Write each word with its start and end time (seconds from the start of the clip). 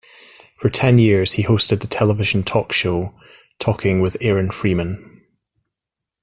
For 0.55 0.71
ten 0.71 0.97
years, 0.97 1.33
he 1.33 1.43
hosted 1.43 1.81
the 1.81 1.87
television 1.87 2.41
talk 2.41 2.73
show 2.73 3.13
"Talking 3.59 4.01
with 4.01 4.17
Aaron 4.19 4.49
Freeman". 4.49 5.21